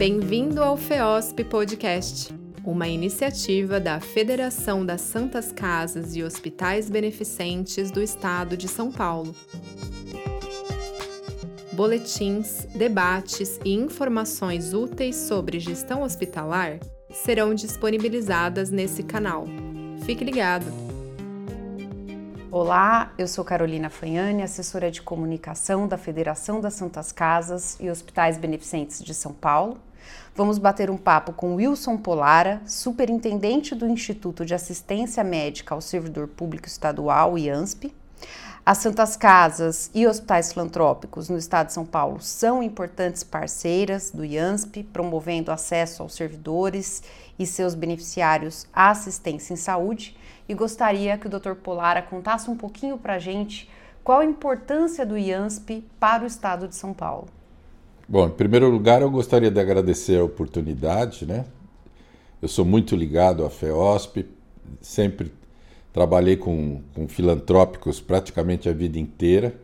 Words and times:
Bem-vindo 0.00 0.62
ao 0.62 0.78
FEOSP 0.78 1.44
Podcast, 1.44 2.34
uma 2.64 2.88
iniciativa 2.88 3.78
da 3.78 4.00
Federação 4.00 4.82
das 4.86 5.02
Santas 5.02 5.52
Casas 5.52 6.16
e 6.16 6.22
Hospitais 6.22 6.88
Beneficentes 6.88 7.90
do 7.90 8.00
Estado 8.00 8.56
de 8.56 8.66
São 8.66 8.90
Paulo. 8.90 9.36
Boletins, 11.72 12.66
debates 12.74 13.60
e 13.62 13.74
informações 13.74 14.72
úteis 14.72 15.16
sobre 15.16 15.60
gestão 15.60 16.02
hospitalar 16.02 16.80
serão 17.10 17.54
disponibilizadas 17.54 18.70
nesse 18.70 19.02
canal. 19.02 19.44
Fique 20.06 20.24
ligado! 20.24 20.64
Olá, 22.50 23.12
eu 23.18 23.28
sou 23.28 23.44
Carolina 23.44 23.90
Fanhani, 23.90 24.42
assessora 24.42 24.90
de 24.90 25.02
comunicação 25.02 25.86
da 25.86 25.98
Federação 25.98 26.58
das 26.58 26.72
Santas 26.72 27.12
Casas 27.12 27.76
e 27.78 27.90
Hospitais 27.90 28.38
Beneficentes 28.38 29.04
de 29.04 29.12
São 29.12 29.34
Paulo. 29.34 29.78
Vamos 30.34 30.58
bater 30.58 30.90
um 30.90 30.96
papo 30.96 31.32
com 31.32 31.56
Wilson 31.56 31.96
Polara, 31.96 32.62
superintendente 32.66 33.74
do 33.74 33.86
Instituto 33.86 34.44
de 34.44 34.54
Assistência 34.54 35.24
Médica 35.24 35.74
ao 35.74 35.80
Servidor 35.80 36.28
Público 36.28 36.66
Estadual, 36.66 37.36
IANSP. 37.36 37.94
As 38.64 38.78
Santas 38.78 39.16
Casas 39.16 39.90
e 39.94 40.06
hospitais 40.06 40.52
filantrópicos 40.52 41.28
no 41.28 41.38
estado 41.38 41.68
de 41.68 41.72
São 41.72 41.84
Paulo 41.84 42.20
são 42.20 42.62
importantes 42.62 43.24
parceiras 43.24 44.10
do 44.10 44.24
IANSP, 44.24 44.84
promovendo 44.84 45.50
acesso 45.50 46.02
aos 46.02 46.14
servidores 46.14 47.02
e 47.38 47.46
seus 47.46 47.74
beneficiários 47.74 48.66
à 48.72 48.90
assistência 48.90 49.54
em 49.54 49.56
saúde 49.56 50.16
e 50.48 50.54
gostaria 50.54 51.16
que 51.16 51.26
o 51.26 51.30
Dr. 51.30 51.54
Polara 51.54 52.02
contasse 52.02 52.50
um 52.50 52.56
pouquinho 52.56 52.98
para 52.98 53.14
a 53.14 53.18
gente 53.18 53.68
qual 54.04 54.20
a 54.20 54.24
importância 54.24 55.06
do 55.06 55.16
IANSP 55.16 55.84
para 55.98 56.22
o 56.22 56.26
estado 56.26 56.68
de 56.68 56.76
São 56.76 56.92
Paulo. 56.92 57.39
Bom, 58.10 58.26
em 58.26 58.30
primeiro 58.30 58.68
lugar, 58.68 59.02
eu 59.02 59.08
gostaria 59.08 59.52
de 59.52 59.60
agradecer 59.60 60.18
a 60.18 60.24
oportunidade, 60.24 61.24
né? 61.24 61.44
Eu 62.42 62.48
sou 62.48 62.64
muito 62.64 62.96
ligado 62.96 63.44
à 63.44 63.50
FEOSP, 63.50 64.26
sempre 64.80 65.32
trabalhei 65.92 66.36
com, 66.36 66.80
com 66.92 67.06
filantrópicos 67.06 68.00
praticamente 68.00 68.68
a 68.68 68.72
vida 68.72 68.98
inteira 68.98 69.54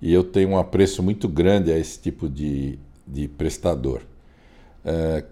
e 0.00 0.12
eu 0.12 0.22
tenho 0.22 0.50
um 0.50 0.56
apreço 0.56 1.02
muito 1.02 1.26
grande 1.26 1.72
a 1.72 1.76
esse 1.76 1.98
tipo 1.98 2.28
de, 2.28 2.78
de 3.04 3.26
prestador. 3.26 4.02
É, 4.84 5.24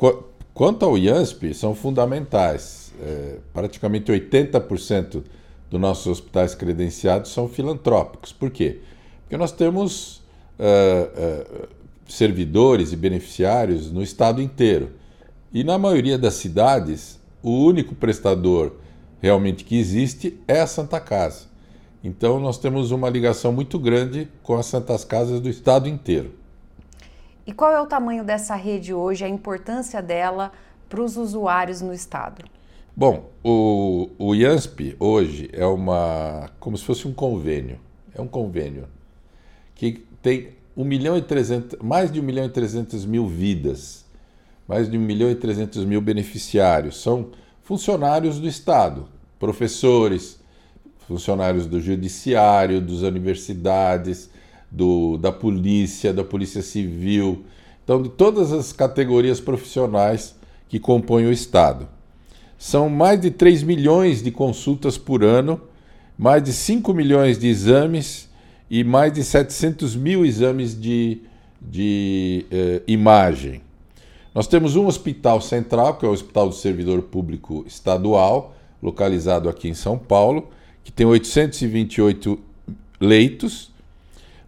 quanto 0.52 0.84
ao 0.84 0.98
IANSP, 0.98 1.54
são 1.54 1.76
fundamentais 1.76 2.92
é, 3.00 3.36
praticamente 3.52 4.10
80% 4.10 5.22
dos 5.70 5.80
nossos 5.80 6.08
hospitais 6.08 6.56
credenciados 6.56 7.30
são 7.30 7.46
filantrópicos. 7.46 8.32
Por 8.32 8.50
quê? 8.50 8.80
Porque 9.20 9.36
nós 9.36 9.52
temos 9.52 10.20
é, 10.58 11.68
servidores 12.08 12.92
e 12.92 12.96
beneficiários 12.96 13.90
no 13.90 14.02
estado 14.02 14.40
inteiro. 14.40 14.92
E 15.52 15.62
na 15.62 15.78
maioria 15.78 16.18
das 16.18 16.34
cidades, 16.34 17.20
o 17.42 17.50
único 17.50 17.94
prestador 17.94 18.72
realmente 19.20 19.64
que 19.64 19.78
existe 19.78 20.40
é 20.48 20.60
a 20.60 20.66
Santa 20.66 21.00
Casa. 21.00 21.46
Então 22.02 22.40
nós 22.40 22.58
temos 22.58 22.90
uma 22.90 23.08
ligação 23.08 23.52
muito 23.52 23.78
grande 23.78 24.28
com 24.42 24.56
as 24.56 24.66
Santas 24.66 25.04
Casas 25.04 25.40
do 25.40 25.48
estado 25.48 25.88
inteiro. 25.88 26.34
E 27.46 27.52
qual 27.52 27.72
é 27.72 27.80
o 27.80 27.86
tamanho 27.86 28.24
dessa 28.24 28.54
rede 28.54 28.92
hoje, 28.92 29.24
a 29.24 29.28
importância 29.28 30.02
dela 30.02 30.52
para 30.88 31.00
os 31.00 31.16
usuários 31.16 31.80
no 31.80 31.92
estado? 31.92 32.44
Bom, 32.94 33.30
o, 33.42 34.10
o 34.18 34.34
IANSP 34.34 34.96
hoje 34.98 35.48
é 35.52 35.64
uma. 35.64 36.50
como 36.60 36.76
se 36.76 36.84
fosse 36.84 37.08
um 37.08 37.12
convênio. 37.12 37.80
É 38.14 38.20
um 38.20 38.28
convênio 38.28 38.86
que 39.74 40.04
tem 40.20 40.50
1 40.76 40.84
milhão 40.84 41.16
e 41.16 41.22
300, 41.22 41.78
mais 41.82 42.10
de 42.10 42.20
1 42.20 42.22
milhão 42.22 42.44
e 42.46 42.48
300 42.48 43.04
mil 43.04 43.26
vidas, 43.26 44.04
mais 44.66 44.90
de 44.90 44.96
1 44.96 45.00
milhão 45.00 45.30
e 45.30 45.34
300 45.34 45.84
mil 45.84 46.00
beneficiários. 46.00 47.00
São 47.00 47.28
funcionários 47.62 48.38
do 48.38 48.48
Estado, 48.48 49.06
professores, 49.38 50.40
funcionários 51.06 51.66
do 51.66 51.80
Judiciário, 51.80 52.80
das 52.80 53.02
universidades, 53.02 54.30
do, 54.70 55.18
da 55.18 55.30
polícia, 55.30 56.12
da 56.12 56.24
Polícia 56.24 56.62
Civil. 56.62 57.44
Então, 57.84 58.02
de 58.02 58.08
todas 58.08 58.52
as 58.52 58.72
categorias 58.72 59.40
profissionais 59.40 60.34
que 60.68 60.78
compõem 60.78 61.26
o 61.26 61.32
Estado. 61.32 61.86
São 62.56 62.88
mais 62.88 63.20
de 63.20 63.30
3 63.30 63.62
milhões 63.62 64.22
de 64.22 64.30
consultas 64.30 64.96
por 64.96 65.22
ano, 65.22 65.60
mais 66.16 66.42
de 66.42 66.52
5 66.52 66.94
milhões 66.94 67.38
de 67.38 67.48
exames 67.48 68.30
e 68.72 68.82
mais 68.82 69.12
de 69.12 69.22
700 69.22 69.94
mil 69.94 70.24
exames 70.24 70.80
de, 70.80 71.20
de 71.60 72.46
eh, 72.50 72.80
imagem. 72.86 73.60
Nós 74.34 74.46
temos 74.46 74.76
um 74.76 74.86
hospital 74.86 75.42
central, 75.42 75.98
que 75.98 76.06
é 76.06 76.08
o 76.08 76.12
Hospital 76.12 76.48
do 76.48 76.54
Servidor 76.54 77.02
Público 77.02 77.66
Estadual, 77.66 78.56
localizado 78.82 79.50
aqui 79.50 79.68
em 79.68 79.74
São 79.74 79.98
Paulo, 79.98 80.48
que 80.82 80.90
tem 80.90 81.04
828 81.04 82.38
leitos. 82.98 83.70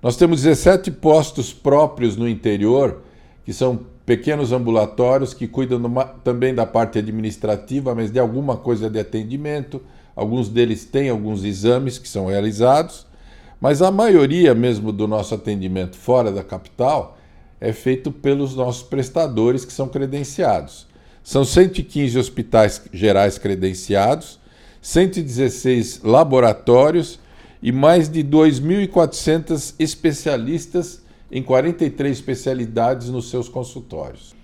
Nós 0.03 0.17
temos 0.17 0.41
17 0.41 0.91
postos 0.91 1.53
próprios 1.53 2.17
no 2.17 2.27
interior, 2.27 3.03
que 3.45 3.53
são 3.53 3.79
pequenos 4.07 4.53
ambulatórios 4.53 5.35
que 5.35 5.47
cuidam 5.47 5.83
também 6.25 6.55
da 6.55 6.65
parte 6.65 6.99
administrativa, 6.99 7.95
mas 7.95 8.11
de 8.11 8.19
alguma 8.19 8.57
coisa 8.57 8.89
de 8.89 8.99
atendimento. 8.99 9.83
Alguns 10.17 10.49
deles 10.49 10.87
têm 10.87 11.11
alguns 11.11 11.45
exames 11.45 11.99
que 11.99 12.09
são 12.09 12.25
realizados, 12.25 13.07
mas 13.65 13.81
a 13.81 13.91
maioria 13.91 14.55
mesmo 14.55 14.93
do 14.93 15.09
nosso 15.09 15.35
atendimento 15.35 15.97
fora 15.97 16.31
da 16.31 16.45
capital 16.45 17.17
é 17.59 17.73
feito 17.73 18.13
pelos 18.13 18.55
nossos 18.55 18.83
prestadores 18.83 19.65
que 19.65 19.73
são 19.73 19.89
credenciados. 19.89 20.87
São 21.23 21.47
115 21.47 22.19
hospitais 22.19 22.83
gerais 22.93 23.39
credenciados, 23.39 24.39
116 24.83 26.03
laboratórios 26.03 27.19
e 27.63 27.73
mais 27.73 28.07
de 28.07 28.23
2.400 28.23 29.77
especialistas 29.79 31.03
em 31.33 31.43
43 31.43 32.19
especialidades 32.19 33.09
nos 33.09 33.31
seus 33.31 33.49
consultórios. 33.49 34.35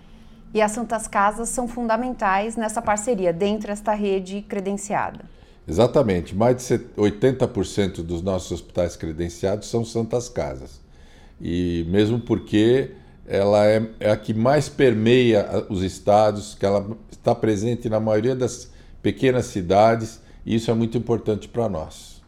E 0.55 0.63
as 0.63 0.73
Santas 0.73 1.07
Casas 1.07 1.51
são 1.51 1.69
fundamentais 1.69 2.57
nessa 2.57 2.81
parceria, 2.81 3.35
dentro 3.35 3.69
desta 3.69 3.93
rede 3.93 4.41
credenciada. 4.41 5.27
Exatamente. 5.71 6.35
Mais 6.35 6.57
de 6.57 6.79
80% 6.97 8.03
dos 8.03 8.23
nossos 8.23 8.51
hospitais 8.51 8.97
credenciados 8.97 9.71
são 9.71 9.85
Santas 9.85 10.29
Casas. 10.29 10.81
E 11.41 11.87
mesmo 11.89 12.19
porque 12.19 12.91
ela 13.25 13.65
é, 13.65 13.89
é 14.01 14.11
a 14.11 14.17
que 14.17 14.35
mais 14.35 14.69
permeia 14.69 15.65
os 15.71 15.85
estados, 15.85 16.57
que 16.57 16.67
ela 16.67 16.99
está 17.13 17.37
presente 17.37 17.89
na 17.89 18.01
maioria 18.01 18.35
das 18.35 18.69
pequenas 19.01 19.47
cidades, 19.47 20.21
e 20.45 20.57
isso 20.57 20.73
é 20.73 20.75
muito 20.75 20.99
importante 20.99 21.47
para 21.47 21.69
nós. 21.69 22.21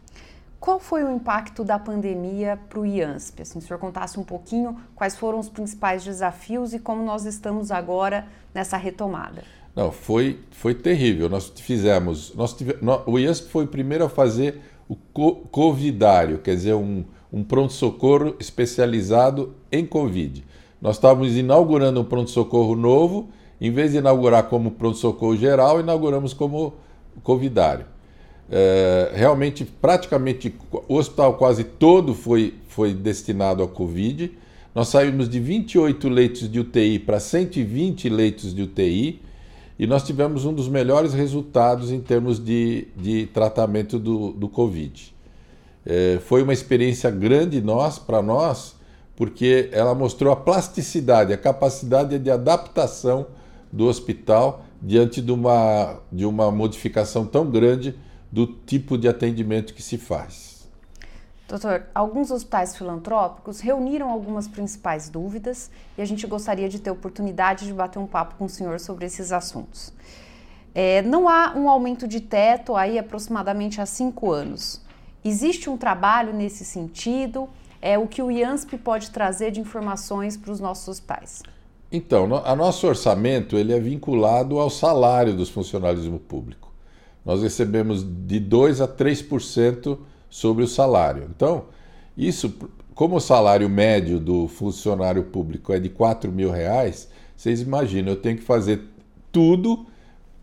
Qual 0.57 0.79
foi 0.79 1.03
o 1.03 1.11
impacto 1.13 1.65
da 1.65 1.77
pandemia 1.77 2.57
para 2.69 2.79
o 2.79 2.85
IANSP? 2.85 3.41
Assim, 3.41 3.59
se 3.59 3.65
o 3.65 3.67
senhor 3.67 3.79
contasse 3.79 4.17
um 4.17 4.23
pouquinho 4.23 4.79
quais 4.95 5.17
foram 5.17 5.37
os 5.37 5.49
principais 5.49 6.05
desafios 6.05 6.73
e 6.73 6.79
como 6.79 7.03
nós 7.03 7.25
estamos 7.25 7.71
agora 7.71 8.25
nessa 8.53 8.77
retomada. 8.77 9.43
Não, 9.75 9.91
foi, 9.91 10.39
foi 10.51 10.73
terrível. 10.73 11.29
Nós 11.29 11.51
fizemos. 11.55 12.33
Nós 12.35 12.53
tive, 12.53 12.77
o 13.05 13.17
IANSP 13.17 13.49
foi 13.49 13.65
o 13.65 13.67
primeiro 13.67 14.05
a 14.05 14.09
fazer 14.09 14.59
o 14.87 14.95
Covidário, 14.95 16.39
quer 16.39 16.55
dizer, 16.55 16.73
um, 16.73 17.03
um 17.31 17.43
pronto-socorro 17.43 18.35
especializado 18.39 19.55
em 19.71 19.85
Covid. 19.85 20.43
Nós 20.81 20.97
estávamos 20.97 21.35
inaugurando 21.35 22.01
um 22.01 22.03
pronto-socorro 22.03 22.75
novo, 22.75 23.29
em 23.59 23.71
vez 23.71 23.93
de 23.93 23.97
inaugurar 23.97 24.43
como 24.49 24.71
pronto-socorro 24.71 25.35
geral, 25.35 25.79
inauguramos 25.79 26.33
como 26.33 26.73
Covidário. 27.23 27.85
É, 28.51 29.11
realmente, 29.15 29.63
praticamente, 29.63 30.53
o 30.87 30.95
hospital 30.95 31.35
quase 31.35 31.63
todo 31.63 32.13
foi, 32.13 32.53
foi 32.67 32.93
destinado 32.93 33.63
à 33.63 33.67
Covid. 33.67 34.31
Nós 34.75 34.89
saímos 34.89 35.29
de 35.29 35.39
28 35.39 36.09
leitos 36.09 36.51
de 36.51 36.59
UTI 36.59 36.99
para 36.99 37.19
120 37.19 38.09
leitos 38.09 38.53
de 38.53 38.61
UTI 38.63 39.21
e 39.77 39.87
nós 39.87 40.03
tivemos 40.03 40.45
um 40.45 40.53
dos 40.53 40.67
melhores 40.67 41.13
resultados 41.13 41.91
em 41.91 41.99
termos 41.99 42.43
de, 42.43 42.87
de 42.95 43.25
tratamento 43.27 43.97
do, 43.97 44.31
do 44.31 44.47
Covid. 44.47 45.13
É, 45.85 46.19
foi 46.25 46.43
uma 46.43 46.53
experiência 46.53 47.09
grande 47.09 47.61
nós, 47.61 47.97
para 47.99 48.21
nós, 48.21 48.75
porque 49.15 49.69
ela 49.71 49.93
mostrou 49.93 50.31
a 50.31 50.35
plasticidade, 50.35 51.33
a 51.33 51.37
capacidade 51.37 52.17
de 52.17 52.31
adaptação 52.31 53.27
do 53.71 53.85
hospital 53.85 54.63
diante 54.81 55.21
de 55.21 55.31
uma, 55.31 55.99
de 56.11 56.25
uma 56.25 56.51
modificação 56.51 57.25
tão 57.25 57.49
grande 57.49 57.95
do 58.31 58.45
tipo 58.47 58.97
de 58.97 59.07
atendimento 59.07 59.73
que 59.73 59.81
se 59.81 59.97
faz. 59.97 60.52
Doutor, 61.47 61.83
alguns 61.93 62.31
hospitais 62.31 62.75
filantrópicos 62.75 63.59
reuniram 63.59 64.09
algumas 64.09 64.47
principais 64.47 65.09
dúvidas 65.09 65.69
e 65.97 66.01
a 66.01 66.05
gente 66.05 66.25
gostaria 66.25 66.69
de 66.69 66.79
ter 66.79 66.89
oportunidade 66.89 67.65
de 67.65 67.73
bater 67.73 67.99
um 67.99 68.07
papo 68.07 68.35
com 68.35 68.45
o 68.45 68.49
senhor 68.49 68.79
sobre 68.79 69.05
esses 69.05 69.31
assuntos. 69.31 69.93
É, 70.73 71.01
não 71.01 71.27
há 71.27 71.53
um 71.55 71.69
aumento 71.69 72.07
de 72.07 72.19
teto 72.19 72.75
aí 72.75 72.97
aproximadamente 72.97 73.79
há 73.79 73.85
cinco 73.85 74.31
anos. 74.31 74.81
Existe 75.23 75.69
um 75.69 75.77
trabalho 75.77 76.33
nesse 76.33 76.65
sentido? 76.65 77.47
É 77.81 77.97
o 77.97 78.07
que 78.07 78.21
o 78.21 78.31
IANSP 78.31 78.77
pode 78.77 79.11
trazer 79.11 79.51
de 79.51 79.59
informações 79.59 80.37
para 80.37 80.51
os 80.51 80.59
nossos 80.59 80.87
hospitais? 80.87 81.43
Então, 81.91 82.25
no, 82.25 82.37
a 82.37 82.55
nosso 82.55 82.87
orçamento 82.87 83.57
ele 83.57 83.73
é 83.73 83.79
vinculado 83.79 84.57
ao 84.57 84.69
salário 84.69 85.35
dos 85.35 85.49
funcionalismo 85.49 86.17
público. 86.17 86.73
Nós 87.23 87.43
recebemos 87.43 88.03
de 88.03 88.39
2 88.39 88.81
a 88.81 88.87
3% 88.87 89.99
sobre 90.33 90.63
o 90.63 90.67
salário. 90.67 91.29
Então, 91.29 91.65
isso, 92.17 92.51
como 92.95 93.17
o 93.17 93.19
salário 93.19 93.69
médio 93.69 94.19
do 94.19 94.47
funcionário 94.47 95.25
público 95.25 95.71
é 95.71 95.79
de 95.79 95.89
4 95.89 96.31
mil 96.31 96.49
reais, 96.49 97.07
vocês 97.37 97.61
imaginam, 97.61 98.13
eu 98.13 98.15
tenho 98.15 98.37
que 98.37 98.43
fazer 98.43 98.81
tudo 99.31 99.85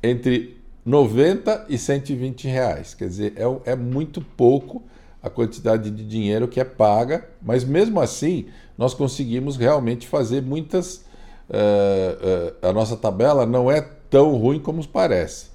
entre 0.00 0.56
90 0.86 1.66
e 1.68 1.76
120 1.76 2.46
reais. 2.46 2.94
Quer 2.94 3.08
dizer, 3.08 3.34
é, 3.34 3.72
é 3.72 3.74
muito 3.74 4.20
pouco 4.20 4.80
a 5.20 5.28
quantidade 5.28 5.90
de 5.90 6.04
dinheiro 6.04 6.46
que 6.46 6.60
é 6.60 6.64
paga, 6.64 7.28
mas 7.42 7.64
mesmo 7.64 8.00
assim 8.00 8.46
nós 8.78 8.94
conseguimos 8.94 9.56
realmente 9.56 10.06
fazer 10.06 10.40
muitas. 10.40 11.04
Uh, 11.48 12.62
uh, 12.62 12.68
a 12.68 12.72
nossa 12.72 12.96
tabela 12.96 13.44
não 13.44 13.68
é 13.68 13.80
tão 14.08 14.36
ruim 14.36 14.60
como 14.60 14.86
parece. 14.86 15.49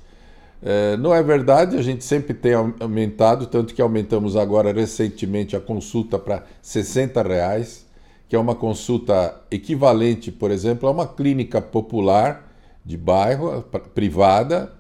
Uh, 0.62 0.98
não 0.98 1.14
é 1.14 1.22
verdade, 1.22 1.78
a 1.78 1.82
gente 1.82 2.04
sempre 2.04 2.34
tem 2.34 2.54
aumentado, 2.54 3.46
tanto 3.48 3.74
que 3.74 3.82
aumentamos 3.82 4.36
agora 4.36 4.72
recentemente 4.72 5.56
a 5.56 5.60
consulta 5.60 6.18
para 6.18 6.44
60 6.62 7.22
reais, 7.22 7.86
que 8.28 8.36
é 8.36 8.40
uma 8.40 8.56
consulta 8.56 9.40
equivalente, 9.52 10.32
por 10.32 10.50
exemplo, 10.50 10.90
a 10.90 10.92
uma 10.92 11.08
clínica 11.08 11.62
popular 11.62 12.52
de 12.84 12.98
bairro, 12.98 13.64
privada, 13.94 14.74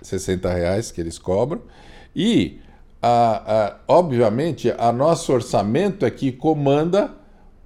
60 0.00 0.52
reais 0.52 0.90
que 0.90 1.00
eles 1.00 1.18
cobram, 1.18 1.62
e 2.14 2.60
a, 3.02 3.66
a, 3.66 3.76
obviamente, 3.88 4.72
a 4.78 4.92
nosso 4.92 5.32
orçamento 5.32 6.06
é 6.06 6.10
que 6.10 6.30
comanda 6.30 7.12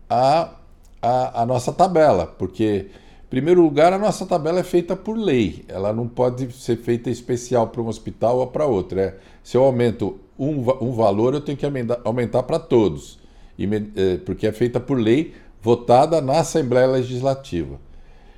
a, 0.09 0.55
a, 1.03 1.43
a, 1.43 1.47
nossa 1.47 1.73
tabela, 1.73 2.27
porque, 2.27 2.87
primeiro 3.29 3.63
lugar, 3.63 3.93
a 3.93 3.99
nossa 3.99 4.25
tabela 4.25 4.61
é 4.61 4.63
feita 4.63 4.95
por 4.95 5.17
lei, 5.17 5.65
ela 5.69 5.93
não 5.93 6.07
pode 6.07 6.53
ser 6.53 6.77
feita 6.77 7.11
especial 7.11 7.69
para 7.69 7.83
um 7.83 7.89
hospital 7.89 8.39
ou 8.39 8.47
para 8.47 8.67
outro. 8.67 8.99
É, 8.99 9.17
se 9.43 9.57
eu 9.57 9.65
aumento 9.65 10.19
um, 10.39 10.61
um 10.81 10.93
valor, 10.93 11.35
eu 11.35 11.41
tenho 11.41 11.59
que 11.59 11.67
aumentar, 12.05 12.43
para 12.45 12.59
todos, 12.59 13.19
e, 13.59 13.65
é, 13.65 14.17
porque 14.19 14.47
é 14.47 14.53
feita 14.53 14.79
por 14.79 14.99
lei 14.99 15.35
votada 15.61 16.21
na 16.21 16.41
Assembleia 16.41 16.87
Legislativa. 16.87 17.81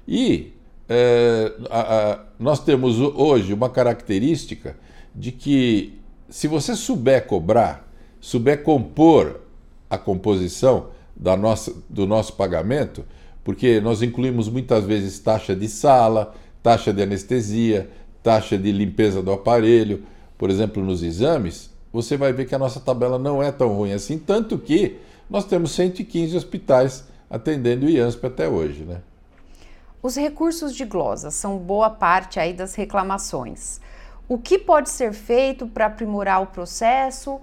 E 0.06 0.52
é, 0.88 1.52
nós 2.38 2.60
temos 2.60 2.98
hoje 2.98 3.52
uma 3.52 3.68
característica 3.68 4.76
de 5.14 5.32
que 5.32 5.98
se 6.30 6.46
você 6.46 6.74
souber 6.74 7.26
cobrar, 7.26 7.86
souber 8.20 8.62
compor 8.62 9.40
a 9.90 9.98
composição 9.98 10.88
da 11.16 11.36
nossa, 11.36 11.74
do 11.88 12.06
nosso 12.06 12.34
pagamento, 12.34 13.04
porque 13.48 13.80
nós 13.80 14.02
incluímos 14.02 14.46
muitas 14.46 14.84
vezes 14.84 15.18
taxa 15.18 15.56
de 15.56 15.70
sala, 15.70 16.34
taxa 16.62 16.92
de 16.92 17.00
anestesia, 17.00 17.90
taxa 18.22 18.58
de 18.58 18.70
limpeza 18.70 19.22
do 19.22 19.32
aparelho, 19.32 20.04
por 20.36 20.50
exemplo, 20.50 20.84
nos 20.84 21.02
exames, 21.02 21.70
você 21.90 22.14
vai 22.14 22.30
ver 22.30 22.46
que 22.46 22.54
a 22.54 22.58
nossa 22.58 22.78
tabela 22.78 23.18
não 23.18 23.42
é 23.42 23.50
tão 23.50 23.68
ruim 23.68 23.94
assim, 23.94 24.18
tanto 24.18 24.58
que 24.58 24.98
nós 25.30 25.46
temos 25.46 25.70
115 25.70 26.36
hospitais 26.36 27.08
atendendo 27.30 27.86
o 27.86 27.88
IANSP 27.88 28.26
até 28.26 28.46
hoje, 28.46 28.84
né? 28.84 29.00
Os 30.02 30.14
recursos 30.14 30.74
de 30.74 30.84
glosa 30.84 31.30
são 31.30 31.56
boa 31.56 31.88
parte 31.88 32.38
aí 32.38 32.52
das 32.52 32.74
reclamações. 32.74 33.80
O 34.28 34.36
que 34.36 34.58
pode 34.58 34.90
ser 34.90 35.14
feito 35.14 35.66
para 35.66 35.86
aprimorar 35.86 36.42
o 36.42 36.48
processo? 36.48 37.40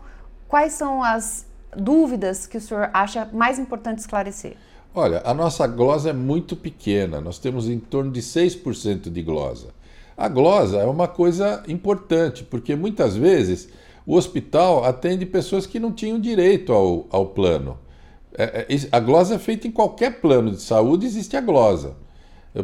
Quais 0.48 0.74
são 0.74 1.01
as 1.01 1.48
dúvidas 1.75 2.46
que 2.46 2.58
o 2.58 2.62
senhor 2.62 2.92
acha 2.94 3.28
mais 3.34 3.58
importante 3.58 3.98
esclarecer? 3.98 4.56
Olha, 4.95 5.21
a 5.25 5.33
nossa 5.33 5.68
glosa 5.68 6.12
é 6.12 6.13
muito 6.13 6.56
pequena, 6.56 7.19
nós 7.19 7.38
temos 7.38 7.68
em 7.68 7.77
torno 7.77 8.12
de 8.12 8.21
6% 8.21 9.09
de 9.09 9.21
glosa. 9.21 9.68
A 10.15 10.30
glosa 10.30 10.77
é 10.77 10.86
uma 10.86 11.06
coisa 11.06 11.62
importante, 11.68 12.45
porque 12.45 12.77
muitas 12.77 13.13
vezes 13.13 13.68
o 14.07 14.15
hospital 14.15 14.86
atende 14.86 15.25
pessoas 15.25 15.65
que 15.65 15.81
não 15.81 15.92
tinham 15.92 16.18
direito 16.18 16.71
ao, 16.71 17.06
ao 17.09 17.25
plano. 17.25 17.77
É, 18.38 18.65
é, 18.69 18.88
a 18.89 19.00
glosa 19.01 19.36
é 19.36 19.38
feita 19.39 19.68
em 19.68 19.71
qualquer 19.71 20.21
plano 20.21 20.51
de 20.51 20.62
saúde, 20.62 21.06
existe 21.06 21.36
a 21.36 21.41
glosa. 21.41 21.98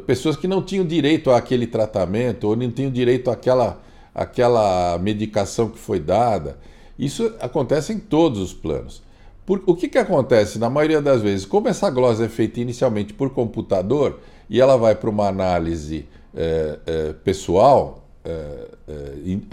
Pessoas 0.07 0.37
que 0.37 0.47
não 0.47 0.61
tinham 0.61 0.85
direito 0.85 1.31
àquele 1.31 1.67
tratamento 1.67 2.45
ou 2.47 2.55
não 2.55 2.71
tinham 2.71 2.89
direito 2.89 3.29
àquela 3.29 3.81
aquela 4.15 4.97
medicação 4.99 5.69
que 5.69 5.77
foi 5.77 5.99
dada. 5.99 6.57
Isso 6.97 7.33
acontece 7.41 7.91
em 7.91 7.99
todos 7.99 8.39
os 8.39 8.53
planos. 8.53 9.01
Por, 9.45 9.61
o 9.65 9.75
que, 9.75 9.87
que 9.87 9.97
acontece 9.97 10.59
na 10.59 10.69
maioria 10.69 11.01
das 11.01 11.21
vezes? 11.21 11.45
Como 11.45 11.67
essa 11.67 11.89
glosa 11.89 12.25
é 12.25 12.29
feita 12.29 12.59
inicialmente 12.59 13.13
por 13.13 13.31
computador 13.31 14.19
e 14.49 14.61
ela 14.61 14.77
vai 14.77 14.95
para 14.95 15.09
uma 15.09 15.27
análise 15.27 16.05
é, 16.35 16.79
é, 16.85 17.13
pessoal, 17.13 18.05
é, 18.23 18.67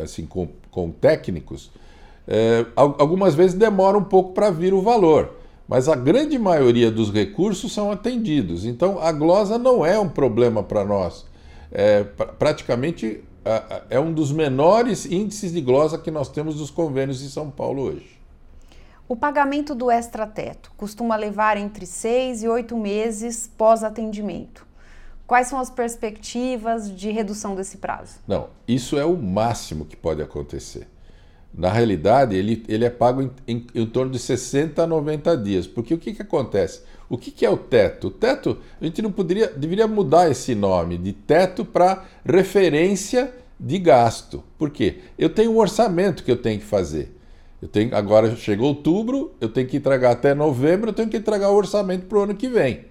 assim 0.03 0.27
com, 0.27 0.49
com 0.71 0.91
técnicos, 0.91 1.71
algumas 2.77 3.35
vezes 3.35 3.55
demora 3.55 3.97
um 3.97 4.05
pouco 4.05 4.33
para 4.33 4.51
vir 4.51 4.75
o 4.75 4.83
valor, 4.83 5.37
mas 5.67 5.89
a 5.89 5.95
grande 5.95 6.39
maioria 6.39 6.91
dos 6.91 7.11
recursos 7.11 7.73
são 7.73 7.91
atendidos. 7.91 8.67
Então 8.67 8.99
a 9.01 9.11
glosa 9.11 9.57
não 9.57 9.87
é 9.87 9.99
um 9.99 10.09
problema 10.09 10.63
para 10.63 10.85
nós. 10.85 11.25
É, 11.73 12.05
praticamente 12.39 13.23
é 13.89 13.99
um 13.99 14.13
dos 14.13 14.31
menores 14.31 15.07
índices 15.07 15.53
de 15.53 15.61
glosa 15.61 15.97
que 15.97 16.11
nós 16.11 16.29
temos 16.29 16.57
dos 16.57 16.71
convênios 16.71 17.21
de 17.21 17.31
São 17.31 17.51
Paulo 17.51 17.83
hoje. 17.83 18.18
O 19.09 19.17
pagamento 19.17 19.75
do 19.75 19.91
extrateto 19.91 20.71
costuma 20.77 21.17
levar 21.17 21.57
entre 21.57 21.87
seis 21.87 22.43
e 22.43 22.49
oito 22.49 22.77
meses 22.77 23.51
pós-atendimento. 23.57 24.67
Quais 25.27 25.47
são 25.47 25.59
as 25.59 25.71
perspectivas 25.71 26.95
de 26.95 27.11
redução 27.11 27.57
desse 27.57 27.79
prazo? 27.79 28.17
Não, 28.29 28.51
isso 28.69 28.99
é 28.99 29.07
o 29.07 29.17
máximo 29.17 29.87
que 29.87 29.97
pode 29.97 30.21
acontecer. 30.21 30.87
Na 31.55 31.73
realidade, 31.73 32.37
ele, 32.37 32.63
ele 32.69 32.85
é 32.85 32.91
pago 32.91 33.23
em, 33.23 33.31
em, 33.47 33.67
em 33.75 33.87
torno 33.87 34.13
de 34.13 34.19
60 34.19 34.83
a 34.83 34.87
90 34.87 35.39
dias. 35.39 35.67
Porque 35.67 35.95
o 35.95 35.99
que, 35.99 36.13
que 36.13 36.21
acontece? 36.21 36.83
O 37.09 37.17
que, 37.17 37.31
que 37.31 37.47
é 37.47 37.51
o 37.51 37.57
teto? 37.57 38.09
O 38.09 38.11
teto, 38.11 38.59
a 38.79 38.85
gente 38.85 39.01
não 39.01 39.11
poderia, 39.11 39.47
deveria 39.47 39.89
mudar 39.89 40.31
esse 40.31 40.55
nome 40.55 40.99
de 40.99 41.15
teto 41.15 41.65
para 41.65 42.05
referência 42.27 43.33
de 43.59 43.79
gasto. 43.79 44.45
Por 44.59 44.69
quê? 44.69 44.99
Eu 45.19 45.31
tenho 45.31 45.53
um 45.53 45.57
orçamento 45.57 46.23
que 46.23 46.31
eu 46.31 46.37
tenho 46.37 46.61
que 46.61 46.67
fazer. 46.67 47.18
Eu 47.61 47.69
tenho, 47.69 47.95
agora 47.95 48.37
chegou 48.37 48.69
outubro, 48.69 49.33
eu 49.41 49.49
tenho 49.49 49.67
que 49.67 49.77
entregar 49.77 50.13
até 50.13 50.35
novembro, 50.35 50.91
eu 50.91 50.95
tenho 50.95 51.09
que 51.09 51.17
entregar 51.17 51.51
o 51.51 51.57
orçamento 51.57 52.07
para 52.07 52.19
o 52.19 52.23
ano 52.23 52.35
que 52.35 52.49
vem. 52.49 52.85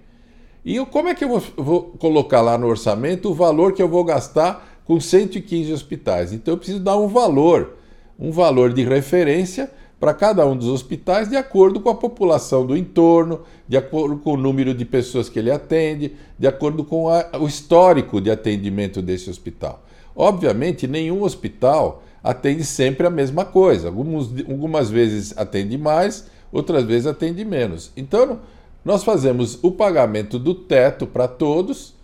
E 0.64 0.76
eu, 0.76 0.84
como 0.84 1.08
é 1.08 1.14
que 1.14 1.24
eu 1.24 1.28
vou, 1.28 1.42
vou, 1.56 1.82
colocar 1.98 2.42
lá 2.42 2.58
no 2.58 2.66
orçamento 2.66 3.30
o 3.30 3.34
valor 3.34 3.72
que 3.72 3.82
eu 3.82 3.88
vou 3.88 4.04
gastar 4.04 4.80
com 4.84 5.00
115 5.00 5.72
hospitais? 5.72 6.32
Então 6.32 6.52
eu 6.52 6.58
preciso 6.58 6.80
dar 6.80 6.98
um 6.98 7.08
valor, 7.08 7.76
um 8.18 8.30
valor 8.30 8.72
de 8.72 8.84
referência 8.84 9.70
para 9.98 10.12
cada 10.12 10.46
um 10.46 10.56
dos 10.56 10.68
hospitais 10.68 11.28
de 11.28 11.36
acordo 11.36 11.80
com 11.80 11.88
a 11.88 11.94
população 11.94 12.66
do 12.66 12.76
entorno, 12.76 13.40
de 13.66 13.76
acordo 13.76 14.18
com 14.18 14.34
o 14.34 14.36
número 14.36 14.74
de 14.74 14.84
pessoas 14.84 15.28
que 15.28 15.38
ele 15.38 15.50
atende, 15.50 16.12
de 16.38 16.46
acordo 16.46 16.84
com 16.84 17.08
a, 17.08 17.26
o 17.40 17.46
histórico 17.46 18.20
de 18.20 18.30
atendimento 18.30 19.00
desse 19.00 19.30
hospital. 19.30 19.82
Obviamente, 20.14 20.86
nenhum 20.86 21.22
hospital 21.22 22.02
atende 22.28 22.62
sempre 22.62 23.06
a 23.06 23.10
mesma 23.10 23.46
coisa. 23.46 23.88
Alguns, 23.88 24.28
algumas 24.46 24.90
vezes 24.90 25.32
atende 25.34 25.78
mais, 25.78 26.26
outras 26.52 26.84
vezes 26.84 27.06
atende 27.06 27.42
menos. 27.42 27.90
Então, 27.96 28.40
nós 28.84 29.02
fazemos 29.02 29.58
o 29.62 29.72
pagamento 29.72 30.38
do 30.38 30.54
teto 30.54 31.06
para 31.06 31.26
todos. 31.26 31.94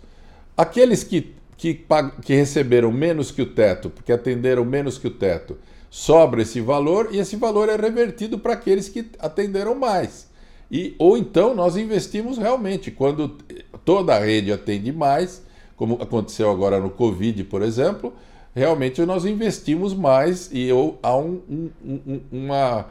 Aqueles 0.57 1.03
que, 1.03 1.35
que, 1.55 1.79
que 2.23 2.33
receberam 2.33 2.91
menos 2.91 3.29
que 3.29 3.43
o 3.43 3.45
teto, 3.45 3.91
porque 3.91 4.11
atenderam 4.11 4.65
menos 4.65 4.97
que 4.97 5.05
o 5.05 5.11
teto, 5.11 5.59
sobra 5.91 6.41
esse 6.41 6.59
valor 6.59 7.09
e 7.11 7.19
esse 7.19 7.35
valor 7.35 7.69
é 7.69 7.75
revertido 7.75 8.39
para 8.39 8.53
aqueles 8.53 8.89
que 8.89 9.05
atenderam 9.19 9.75
mais. 9.75 10.27
E, 10.71 10.95
ou 10.97 11.19
então 11.19 11.53
nós 11.53 11.77
investimos 11.77 12.39
realmente, 12.39 12.89
quando 12.89 13.37
toda 13.85 14.15
a 14.15 14.19
rede 14.19 14.51
atende 14.51 14.91
mais, 14.91 15.43
como 15.75 16.01
aconteceu 16.01 16.49
agora 16.49 16.79
no 16.79 16.89
Covid, 16.89 17.43
por 17.43 17.61
exemplo, 17.61 18.11
realmente 18.55 19.05
nós 19.05 19.25
investimos 19.25 19.93
mais 19.93 20.49
e 20.51 20.71
ou, 20.71 20.97
há 21.03 21.15
um, 21.17 21.41
um, 21.49 21.69
um, 21.85 22.21
uma, 22.31 22.85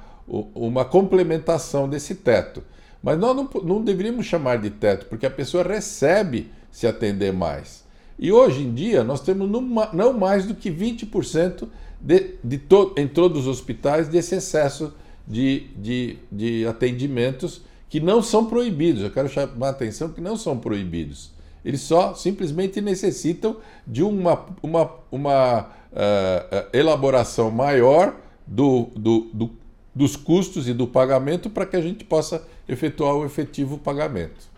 uma 0.54 0.85
complementação 0.85 1.88
desse 1.88 2.14
teto. 2.14 2.62
Mas 3.02 3.18
nós 3.18 3.35
não, 3.35 3.49
não 3.64 3.83
deveríamos 3.83 4.26
chamar 4.26 4.59
de 4.59 4.71
teto, 4.71 5.06
porque 5.06 5.26
a 5.26 5.30
pessoa 5.30 5.64
recebe 5.64 6.50
se 6.71 6.87
atender 6.87 7.33
mais. 7.33 7.83
E 8.18 8.30
hoje 8.30 8.62
em 8.62 8.73
dia 8.73 9.02
nós 9.02 9.21
temos 9.21 9.50
não 9.50 10.12
mais 10.12 10.47
do 10.47 10.54
que 10.54 10.71
20% 10.71 11.66
de, 12.00 12.35
de 12.44 12.59
to, 12.59 12.94
em 12.97 13.09
todos 13.09 13.42
os 13.42 13.49
hospitais 13.49 14.06
desse 14.06 14.35
excesso 14.35 14.92
de, 15.26 15.68
de, 15.76 16.18
de 16.30 16.66
atendimentos 16.66 17.62
que 17.88 18.00
não 18.00 18.23
são 18.23 18.47
proibidos. 18.47 19.02
Eu 19.02 19.11
quero 19.11 19.28
chamar 19.28 19.68
a 19.68 19.71
atenção 19.71 20.11
que 20.11 20.21
não 20.21 20.37
são 20.37 20.59
proibidos. 20.59 21.34
Eles 21.64 21.80
só 21.80 22.14
simplesmente 22.14 22.80
necessitam 22.80 23.56
de 23.87 24.02
uma, 24.02 24.44
uma, 24.62 24.90
uma 25.11 25.61
uh, 25.62 26.68
elaboração 26.73 27.50
maior 27.50 28.14
do, 28.47 28.88
do, 28.94 29.21
do, 29.33 29.50
dos 29.94 30.16
custos 30.16 30.68
e 30.68 30.75
do 30.75 30.87
pagamento 30.87 31.49
para 31.49 31.64
que 31.64 31.76
a 31.76 31.80
gente 31.80 32.04
possa 32.04 32.47
efetuar 32.68 33.14
o 33.14 33.25
efetivo 33.25 33.78
pagamento. 33.78 34.52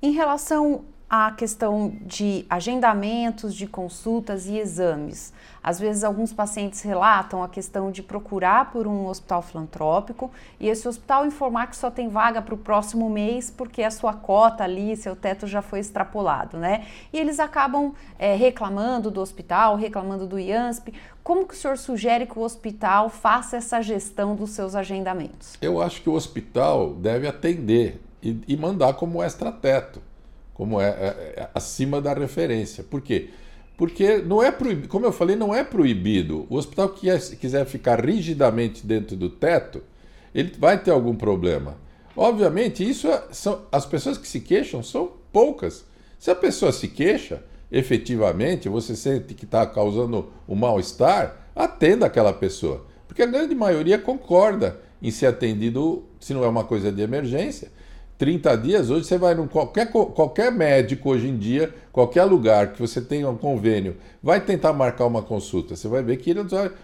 Em 0.00 0.12
relação 0.12 0.84
a 1.16 1.30
questão 1.30 1.96
de 2.00 2.44
agendamentos, 2.50 3.54
de 3.54 3.68
consultas 3.68 4.46
e 4.46 4.58
exames? 4.58 5.32
Às 5.62 5.78
vezes, 5.78 6.02
alguns 6.02 6.32
pacientes 6.32 6.82
relatam 6.82 7.40
a 7.40 7.48
questão 7.48 7.92
de 7.92 8.02
procurar 8.02 8.72
por 8.72 8.88
um 8.88 9.06
hospital 9.06 9.40
filantrópico 9.40 10.28
e 10.58 10.68
esse 10.68 10.88
hospital 10.88 11.24
informar 11.24 11.68
que 11.68 11.76
só 11.76 11.88
tem 11.88 12.08
vaga 12.08 12.42
para 12.42 12.52
o 12.52 12.58
próximo 12.58 13.08
mês 13.08 13.48
porque 13.48 13.84
a 13.84 13.92
sua 13.92 14.12
cota 14.12 14.64
ali, 14.64 14.96
seu 14.96 15.14
teto 15.14 15.46
já 15.46 15.62
foi 15.62 15.78
extrapolado, 15.78 16.58
né? 16.58 16.84
E 17.12 17.20
eles 17.20 17.38
acabam 17.38 17.94
é, 18.18 18.34
reclamando 18.34 19.08
do 19.08 19.20
hospital, 19.20 19.76
reclamando 19.76 20.26
do 20.26 20.36
IANSP. 20.36 20.92
Como 21.22 21.46
que 21.46 21.54
o 21.54 21.56
senhor 21.56 21.78
sugere 21.78 22.26
que 22.26 22.36
o 22.36 22.42
hospital 22.42 23.08
faça 23.08 23.56
essa 23.56 23.80
gestão 23.80 24.34
dos 24.34 24.50
seus 24.50 24.74
agendamentos? 24.74 25.56
Eu 25.62 25.80
acho 25.80 26.02
que 26.02 26.10
o 26.10 26.14
hospital 26.14 26.92
deve 26.94 27.28
atender 27.28 28.02
e, 28.20 28.36
e 28.48 28.56
mandar 28.56 28.94
como 28.94 29.22
extra-teto, 29.22 30.02
como 30.54 30.80
é, 30.80 30.88
é, 30.88 31.34
é 31.36 31.48
acima 31.52 32.00
da 32.00 32.14
referência. 32.14 32.82
Por 32.82 33.02
quê? 33.02 33.30
Porque 33.76 34.18
não 34.18 34.42
é 34.42 34.52
proibido, 34.52 34.88
como 34.88 35.04
eu 35.04 35.12
falei, 35.12 35.34
não 35.34 35.54
é 35.54 35.64
proibido. 35.64 36.46
O 36.48 36.56
hospital 36.56 36.88
que 36.90 37.10
quiser 37.36 37.66
ficar 37.66 38.04
rigidamente 38.04 38.86
dentro 38.86 39.16
do 39.16 39.28
teto, 39.28 39.82
ele 40.34 40.52
vai 40.58 40.80
ter 40.80 40.92
algum 40.92 41.14
problema. 41.14 41.76
Obviamente, 42.16 42.88
isso 42.88 43.08
é, 43.08 43.24
são 43.32 43.62
as 43.72 43.84
pessoas 43.84 44.16
que 44.16 44.28
se 44.28 44.40
queixam 44.40 44.82
são 44.82 45.10
poucas. 45.32 45.84
Se 46.18 46.30
a 46.30 46.34
pessoa 46.34 46.70
se 46.70 46.86
queixa, 46.86 47.42
efetivamente, 47.70 48.68
você 48.68 48.94
sente 48.94 49.34
que 49.34 49.44
está 49.44 49.66
causando 49.66 50.30
um 50.48 50.54
mal-estar, 50.54 51.50
atenda 51.54 52.06
aquela 52.06 52.32
pessoa. 52.32 52.86
Porque 53.08 53.22
a 53.22 53.26
grande 53.26 53.54
maioria 53.54 53.98
concorda 53.98 54.80
em 55.02 55.10
ser 55.10 55.26
atendido, 55.26 56.04
se 56.20 56.32
não 56.32 56.44
é 56.44 56.48
uma 56.48 56.64
coisa 56.64 56.92
de 56.92 57.02
emergência, 57.02 57.70
30 58.16 58.56
dias, 58.58 58.90
hoje 58.90 59.04
você 59.06 59.18
vai 59.18 59.34
em 59.34 59.46
qualquer, 59.46 59.90
qualquer 59.90 60.52
médico 60.52 61.10
hoje 61.10 61.28
em 61.28 61.36
dia, 61.36 61.74
qualquer 61.90 62.24
lugar 62.24 62.72
que 62.72 62.80
você 62.80 63.00
tenha 63.00 63.28
um 63.28 63.36
convênio, 63.36 63.96
vai 64.22 64.40
tentar 64.40 64.72
marcar 64.72 65.06
uma 65.06 65.22
consulta. 65.22 65.74
Você 65.74 65.88
vai 65.88 66.02
ver 66.02 66.18
que 66.18 66.30
ele 66.30 66.40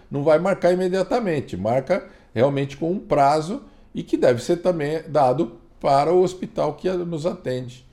não 0.09 0.23
vai 0.23 0.39
marcar 0.39 0.73
imediatamente, 0.73 1.55
marca 1.55 2.05
realmente 2.33 2.75
com 2.75 2.91
um 2.91 2.99
prazo 2.99 3.63
e 3.95 4.03
que 4.03 4.17
deve 4.17 4.43
ser 4.43 4.57
também 4.57 5.01
dado 5.07 5.53
para 5.79 6.13
o 6.13 6.21
hospital 6.21 6.73
que 6.73 6.89
nos 6.89 7.25
atende. 7.25 7.85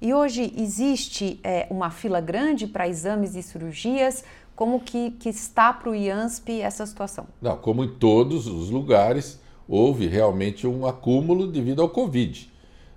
E 0.00 0.12
hoje 0.12 0.52
existe 0.56 1.38
é, 1.44 1.66
uma 1.70 1.90
fila 1.90 2.20
grande 2.20 2.66
para 2.66 2.88
exames 2.88 3.36
e 3.36 3.42
cirurgias. 3.42 4.24
Como 4.56 4.80
que, 4.80 5.12
que 5.12 5.28
está 5.28 5.72
para 5.72 5.90
o 5.90 5.94
IANSP 5.94 6.60
essa 6.60 6.84
situação? 6.84 7.26
Não, 7.40 7.56
como 7.56 7.84
em 7.84 7.88
todos 7.88 8.46
os 8.46 8.68
lugares, 8.68 9.40
houve 9.68 10.08
realmente 10.08 10.66
um 10.66 10.86
acúmulo 10.86 11.46
devido 11.46 11.80
ao 11.80 11.88
Covid. 11.88 12.51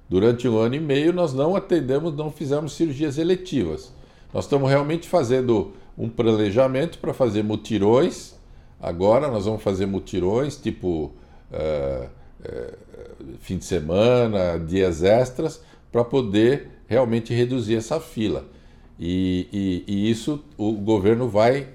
Durante 0.08 0.48
um 0.48 0.58
ano 0.58 0.76
e 0.76 0.80
meio 0.80 1.12
nós 1.12 1.34
não 1.34 1.56
atendemos, 1.56 2.16
não 2.16 2.32
fizemos 2.32 2.74
cirurgias 2.74 3.18
eletivas. 3.18 3.92
Nós 4.34 4.46
estamos 4.46 4.70
realmente 4.70 5.08
fazendo 5.08 5.74
um 5.98 6.10
planejamento 6.10 7.00
para 7.00 7.14
fazer 7.14 7.44
mutirões. 7.44 8.36
Agora 8.80 9.30
nós 9.30 9.46
vamos 9.46 9.64
fazer 9.64 9.86
mutirões, 9.86 10.58
tipo 10.58 11.12
uh, 11.52 12.10
uh, 12.42 12.78
fim 13.40 13.58
de 13.58 13.66
semana, 13.66 14.60
dias 14.60 15.02
extras, 15.04 15.62
para 15.92 16.04
poder 16.04 16.70
realmente 16.88 17.34
reduzir 17.34 17.76
essa 17.76 18.00
fila. 18.00 18.46
E, 19.00 19.48
e, 19.52 19.84
e, 19.88 20.10
isso 20.12 20.44
o 20.58 20.72
governo 20.74 21.28
vai 21.28 21.68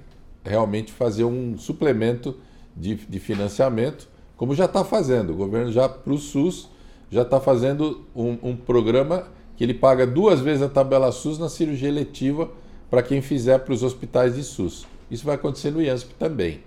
realmente 0.44 0.90
fazer 0.92 1.24
um 1.24 1.58
suplemento 1.58 2.36
de, 2.74 2.94
de 2.94 3.18
financiamento, 3.18 4.08
como 4.36 4.54
já 4.54 4.64
está 4.64 4.84
fazendo. 4.84 5.32
O 5.32 5.36
governo 5.36 5.70
já 5.70 5.88
para 5.88 6.12
o 6.12 6.18
SUS 6.18 6.69
já 7.10 7.22
está 7.22 7.40
fazendo 7.40 8.06
um, 8.14 8.38
um, 8.42 8.56
programa 8.56 9.26
que 9.56 9.64
ele 9.64 9.74
paga 9.74 10.06
duas 10.06 10.40
vezes 10.40 10.62
a 10.62 10.68
tabela 10.68 11.10
SUS 11.10 11.38
na 11.38 11.48
cirurgia 11.48 11.88
eletiva 11.88 12.50
para 12.88 13.02
quem 13.02 13.20
fizer 13.20 13.58
para 13.58 13.74
os 13.74 13.82
hospitais 13.82 14.36
de 14.36 14.44
SUS. 14.44 14.86
Isso 15.10 15.24
vai 15.24 15.34
acontecer 15.34 15.70
no 15.70 15.82
IANSP 15.82 16.14
também. 16.14 16.62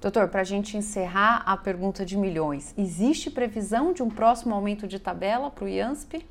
Doutor, 0.00 0.28
para 0.28 0.40
a 0.40 0.44
gente 0.44 0.76
encerrar 0.76 1.42
a 1.46 1.56
pergunta 1.56 2.04
de 2.04 2.16
milhões, 2.16 2.74
existe 2.76 3.30
previsão 3.30 3.92
de 3.92 4.02
um 4.02 4.10
próximo 4.10 4.54
aumento 4.54 4.86
de 4.86 4.98
tabela 4.98 5.50
para 5.50 5.64
o 5.64 5.68
IANSP? 5.68 6.26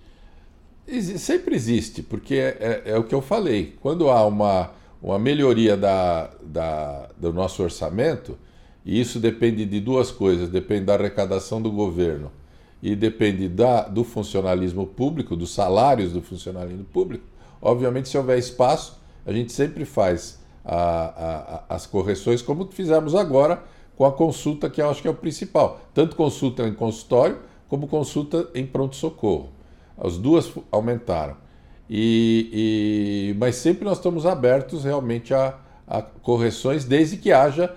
Sempre 1.18 1.56
existe, 1.56 2.04
porque 2.04 2.36
é, 2.36 2.84
é, 2.86 2.92
é, 2.92 2.98
o 2.98 3.04
que 3.04 3.16
eu 3.16 3.22
falei. 3.22 3.76
Quando 3.82 4.10
há 4.10 4.26
uma, 4.26 4.72
uma 5.02 5.18
melhoria 5.18 5.76
da, 5.76 6.30
da, 6.44 7.10
do 7.18 7.34
nosso 7.34 7.64
orçamento, 7.64 8.38
e 8.86 9.00
isso 9.00 9.20
depende 9.20 9.66
de 9.66 9.80
duas 9.80 10.12
coisas: 10.12 10.48
depende 10.48 10.86
da 10.86 10.94
arrecadação 10.94 11.60
do 11.60 11.72
governo 11.72 12.32
e 12.86 12.96
depende 12.96 13.50
da, 13.50 13.82
do 13.82 14.04
funcionalismo 14.04 14.86
público, 14.86 15.36
dos 15.36 15.52
salários 15.52 16.14
do 16.14 16.22
funcionalismo 16.22 16.84
público, 16.84 17.26
obviamente, 17.60 18.08
se 18.08 18.16
houver 18.16 18.38
espaço, 18.38 19.02
a 19.26 19.34
gente 19.34 19.52
sempre 19.52 19.86
faz 19.86 20.40
a, 20.64 21.64
a, 21.68 21.76
as 21.76 21.88
correções, 21.88 22.44
como 22.44 22.68
fizemos 22.68 23.16
agora 23.16 23.64
com 23.98 24.06
a 24.06 24.12
consulta, 24.12 24.70
que 24.70 24.80
eu 24.80 24.88
acho 24.88 25.02
que 25.02 25.08
é 25.08 25.12
o 25.12 25.16
principal. 25.16 25.82
Tanto 25.96 26.16
consulta 26.16 26.62
em 26.62 26.76
consultório, 26.76 27.40
como 27.68 27.88
consulta 27.88 28.52
em 28.54 28.68
pronto-socorro. 28.68 29.50
As 29.98 30.16
duas 30.20 30.54
aumentaram. 30.72 31.38
E, 31.90 33.32
e, 33.34 33.36
mas 33.40 33.56
sempre 33.56 33.84
nós 33.84 33.98
estamos 33.98 34.28
abertos 34.28 34.84
realmente 34.84 35.34
a, 35.34 35.58
a 35.88 36.04
correções, 36.04 36.86
desde 36.86 37.18
que 37.18 37.32
haja 37.32 37.74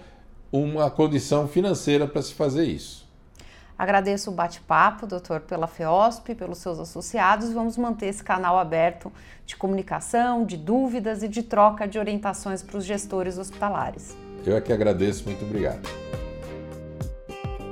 uma 0.53 0.91
condição 0.91 1.49
financeira 1.49 2.07
para 2.07 2.21
se 2.21 2.35
fazer 2.35 2.67
isso. 2.67 3.08
Agradeço 3.78 4.30
o 4.30 4.35
bate-papo, 4.35 5.06
doutor, 5.06 5.40
pela 5.40 5.68
FEOSP, 5.68 6.35
pelos 6.35 6.58
seus 6.58 6.80
associados. 6.80 7.52
Vamos 7.52 7.76
manter 7.76 8.06
esse 8.06 8.25
canal 8.25 8.58
aberto 8.58 9.12
de 9.47 9.54
comunicação, 9.54 10.44
de 10.44 10.56
dúvidas 10.56 11.23
e 11.23 11.28
de 11.28 11.44
troca 11.44 11.87
de 11.87 11.97
orientações 11.97 12.61
para 12.61 12.76
os 12.76 12.85
gestores 12.85 13.38
hospitalares. 13.38 14.16
Eu 14.44 14.56
é 14.56 14.61
que 14.61 14.73
agradeço, 14.73 15.25
muito 15.25 15.44
obrigado. 15.44 15.88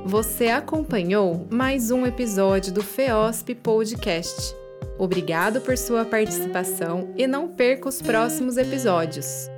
Você 0.04 0.48
acompanhou 0.48 1.48
mais 1.50 1.90
um 1.90 2.06
episódio 2.06 2.72
do 2.72 2.84
FEOSP 2.84 3.56
Podcast. 3.56 4.54
Obrigado 4.96 5.60
por 5.60 5.76
sua 5.76 6.04
participação 6.04 7.12
e 7.16 7.26
não 7.26 7.48
perca 7.48 7.88
os 7.88 8.00
próximos 8.00 8.56
episódios. 8.56 9.55